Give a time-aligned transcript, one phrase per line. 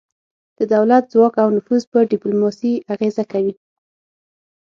[0.57, 3.53] د دولت ځواک او نفوذ په ډیپلوماسي اغیزه کوي